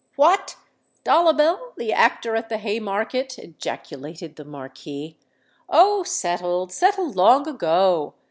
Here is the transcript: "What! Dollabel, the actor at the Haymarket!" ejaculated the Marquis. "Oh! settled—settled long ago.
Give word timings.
"What! 0.15 0.55
Dollabel, 1.03 1.73
the 1.77 1.93
actor 1.93 2.35
at 2.35 2.49
the 2.49 2.57
Haymarket!" 2.57 3.37
ejaculated 3.37 4.35
the 4.35 4.43
Marquis. 4.43 5.15
"Oh! 5.69 6.01
settled—settled 6.01 7.15
long 7.15 7.47
ago. 7.47 8.15